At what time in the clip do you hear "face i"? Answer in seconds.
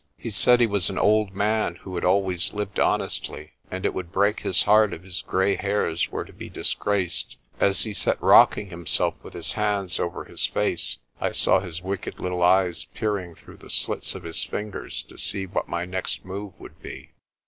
10.47-11.31